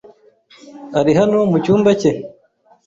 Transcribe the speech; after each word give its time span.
Ari 0.99 1.11
hano 1.19 1.37
mu 1.51 1.57
cyumba 1.63 1.91
cye? 1.99 2.11